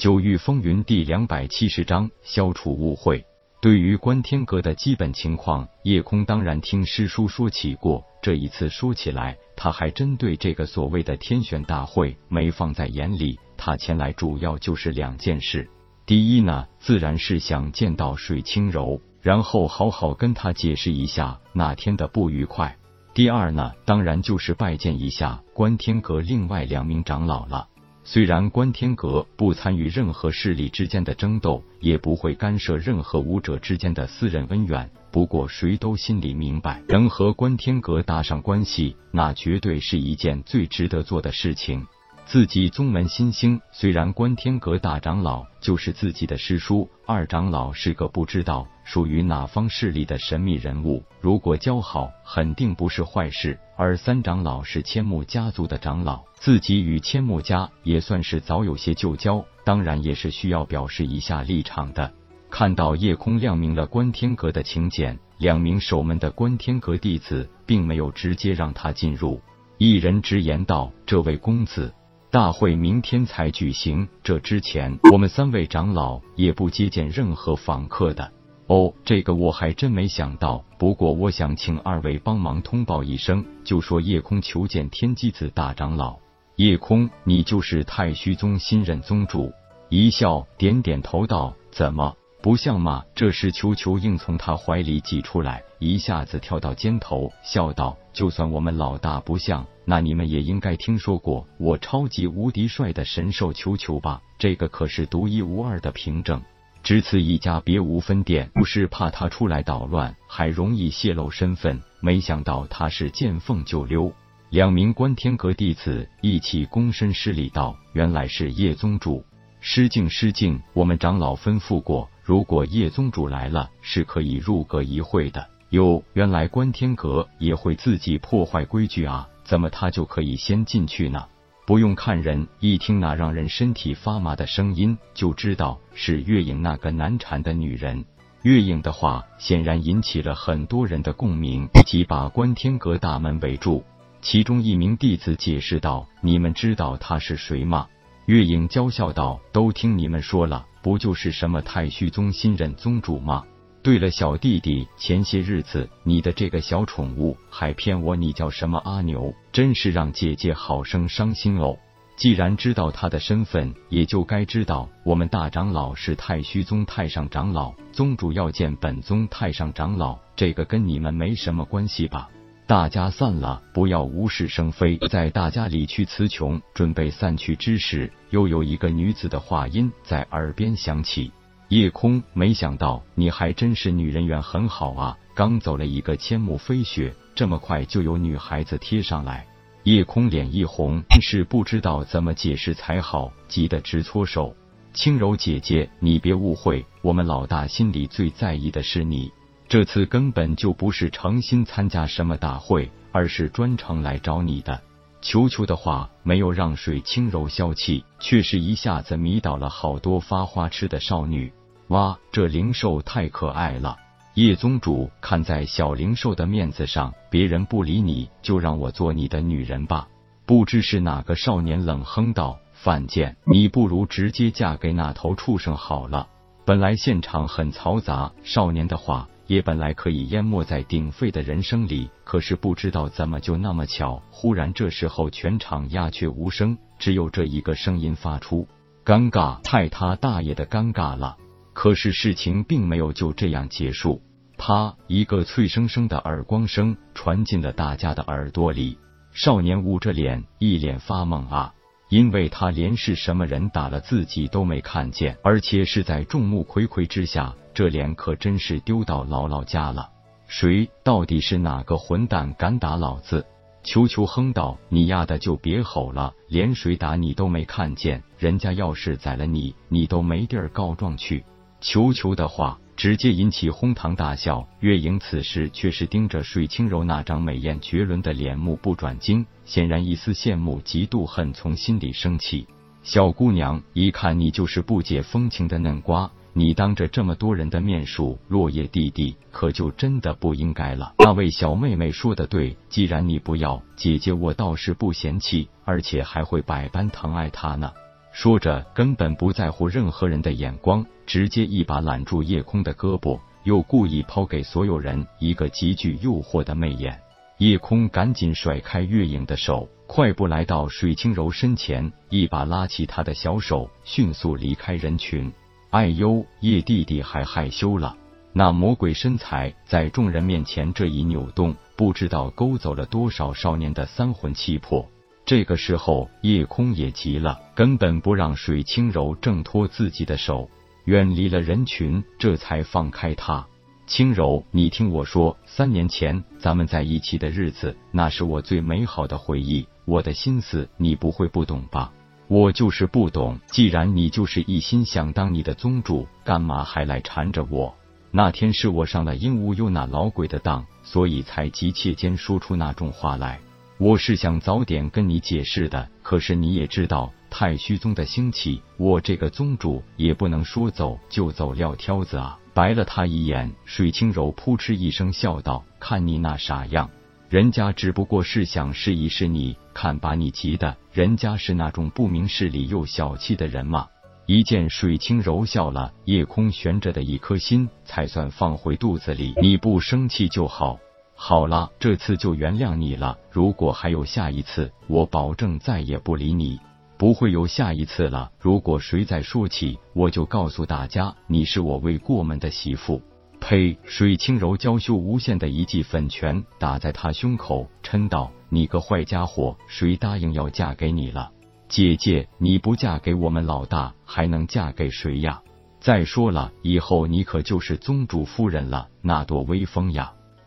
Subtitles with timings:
[0.00, 3.22] 九域风云第两百七十章消除误会。
[3.60, 8.02] 对于观天阁的基本情况，叶空当然听师叔说起过。
[8.22, 13.38] 这一次说起来，他还真对这个所谓的天选大会没放在眼里。
[13.58, 15.68] 他前来主要就是两件事：
[16.06, 22.70] 第一呢，自然是想见到水清柔，然后好好跟他解释一下那天的不愉快；
[23.12, 27.68] 第二呢，当然就是拜见一下观天阁另外两名长老了。
[28.02, 41.86] 虽然观天阁不参与任何势力之间的争斗，也不会干涉任何武者之间的私人恩怨，不过谁都心里明白， 能和观天阁搭上关系，那绝对是一件最值得做的事情。
[42.26, 53.56] 自己宗门新兴，虽然观天阁大长老就是自己的师叔，二长老是个不知道属于哪方势力的神秘人物，如果交好，肯定不是坏事。
[53.76, 62.12] 而三长老是千木家族的长老，自己与千木家也算是早有些旧交，当然也是需要表示一下立场的。
[62.50, 69.40] 看到夜空亮明了观天阁的请柬，两名守门的观天阁弟子并没有直接让他进入，
[69.78, 71.94] 一人直言道：“这位公子。”
[72.28, 78.32] 大会明天才举行，这之前我们三位长老也不接见任何访客的。
[78.70, 80.64] 哦，这个我还真没想到。
[80.78, 86.16] 不过我想请二位帮忙通报一声，就说夜空求见天机子大长老。
[86.54, 89.52] 夜空，你就是太虚宗新任宗主？
[89.88, 93.04] 一笑，点点头道：“怎么？”不像嘛！
[93.12, 104.22] 这时，球球硬从他怀里挤出来，一下子跳到肩头，笑道：“就算我们老大不像，那你们也应该听说过我超级无敌帅的神兽球球吧？
[104.38, 106.40] 这个可是独一无二的凭证，
[106.82, 108.50] 只此一家，别无分店。
[108.54, 111.80] 不是怕他出来捣乱，还容易泄露身份。
[112.00, 114.12] 没想到他是见缝就溜。”
[114.50, 119.24] 两名观天阁弟子一起躬身施礼道：“原来是叶宗主，
[119.60, 125.46] 失敬失敬，我们长老吩咐过。”如果叶宗主来了，是可以入阁一会的。
[125.70, 129.28] 哟，原来观天阁也会自己破坏规矩啊？
[129.44, 131.26] 怎么他就可以先进去呢？
[131.66, 138.04] 不用看人，一听那让人身体发麻的声音，就知道是月影那个难缠的女人。
[138.42, 143.84] 月影的话显然引起了很多人的共鸣，立即把观天阁大门围住。
[144.22, 147.86] 其中一名弟子解释道：“你们知道他是谁吗？”
[148.26, 153.44] 月影娇笑道：“都听你们说了。”不就是什么太虚宗新任宗主吗？
[153.82, 161.78] 对了，小弟弟，前些日子你的这个小宠物还骗我你叫什么阿牛，真是让姐姐好生伤心哦。
[162.14, 172.28] 既然知道他的身份，也就该知道我们大长老是太虚宗太上长老，宗主要见本宗太上长老，这个跟你们没什么关系吧？
[172.66, 174.98] 大家散了，不要无事生非。
[175.08, 181.32] 在大家理去词穷，准备散去之时，又有一个女子的话音在耳边响起
[181.70, 185.16] ：“夜空，没想到你还真是女人缘很好啊！
[185.36, 189.46] 刚走了一个千木飞雪，这么快就有女孩子贴上来。”
[189.84, 194.52] 夜空脸一红，是不知道怎么解释才好，急得直搓手。
[194.92, 199.30] 轻柔姐姐，你别误会，我们老大心里最在意的是你。
[199.68, 204.82] 这次根本就不是诚心参加什么大会，而是专程来找你的。
[205.22, 211.52] 球球的话没有让水清柔消气，却是一下子迷倒了好多发花痴的少女。
[211.90, 213.96] 哇，这灵兽太可爱了！
[214.34, 220.06] 叶宗主，看在小灵兽的面子上，别人不理你就让我做你的女人吧。
[220.46, 226.28] 不知是哪个少年冷哼道：“犯贱， 你不如直接嫁给那头畜生好了。”
[226.64, 229.28] 本来现场很嘈杂，少年的话。
[229.48, 238.68] 也本来可以淹没在鼎沸的人声里，可是不知道怎么就那么巧，忽然这时候全场鸦雀无声，只有这一个声音发出
[239.04, 241.36] ：“尴尬，太他大爷的尴尬了！”
[241.82, 244.20] 可是事情并没有就这样结束，
[244.58, 248.98] 啪，一个脆生生的耳光声传进了大家的耳朵里。
[249.32, 251.72] 少年捂着脸，一脸发懵啊，
[252.10, 257.54] 因为他连是什么人打了自己都没看见，而且是在众目睽睽之下。
[257.72, 260.10] 这脸可真是丢到姥姥家了！
[260.48, 263.46] 谁到底是哪个混蛋敢打老子？
[263.82, 271.42] 球球哼道：“你丫的就别吼了，连谁打你都没看见，人家要是宰了你，你都没地儿告状去。”
[271.80, 274.68] 球球的话直接引起哄堂大笑。
[274.80, 282.66] 月影此时却是盯着水清柔那张美艳绝伦的脸，目不转睛，显然一丝羡慕、嫉妒、恨从心里升起。
[283.02, 286.30] 小姑娘，一看你就是不解风情的嫩瓜。
[286.52, 291.14] 你当着这么多人的面数落叶弟弟，可就真的不应该了。
[291.24, 297.92] 那位小妹妹说的对，既然你不要姐姐，我倒是不嫌弃，而且还会百般疼爱她呢。
[298.32, 307.20] 说着，根本不在乎任何人的眼光，直接一把揽住叶空的胳膊，又故意抛给所有人一个极具诱惑的媚眼。
[307.58, 315.52] 叶空赶紧甩开月影的手，快步来到水清柔身前，一把拉起她的小手，迅速离开人群。
[315.90, 318.16] 哎呦，叶弟弟还害羞了。
[318.52, 325.06] 那魔鬼身材在众人面前这一扭动，不知道勾走了多少少年的三魂七魄。
[325.50, 330.70] 这个时候，叶空也急了，根本不让水清柔挣脱自己的手，
[331.06, 333.66] 远离了人群，这才放开他。
[334.06, 339.84] 轻柔，你听我说，三年前咱们在一起的日子，那是我最美好的回忆。
[340.04, 342.12] 我的心思你不会不懂吧？
[342.46, 343.58] 我就是不懂。
[343.66, 347.92] 既然你就是一心想当你的宗主，干嘛还来缠着我？
[348.30, 353.58] 那天是我上了鹦鹉幽那老鬼的当，所以才急切间说出那种话来。
[354.00, 362.58] 我是想早点跟你解释的，可是你也知道太虚宗的兴起，我这个宗主也不能说走就走撂挑子啊！
[362.72, 367.10] 白了他一眼，水清柔扑哧一声笑道：“看你那傻样，
[367.50, 374.08] 人家只不过是想试一试你，看把你急的，人家是那种不明事理又小气的人吗。”
[374.48, 379.52] 一见水清柔笑了，夜空悬着的一颗心才算放回肚子里。
[379.60, 380.98] 你不生气就好。
[381.42, 383.38] 好了，这次就原谅你了。
[383.50, 386.78] 如果还有下一次，我保证再也不理你。
[387.16, 388.52] 不会有下一次了。
[388.58, 393.22] 如果谁再说起，我就告诉大家，你是我未过门的媳妇。
[393.58, 393.98] 呸！
[394.04, 401.50] 水清柔娇羞无限的一记粉拳打在他胸口，嗔道：“你个坏家伙，谁答应要嫁给你了？
[401.88, 405.62] 姐姐，你不嫁给我们老大，还能嫁给谁呀？
[406.00, 410.34] 再说了，以后你可就是宗主夫人了，那多威风呀！”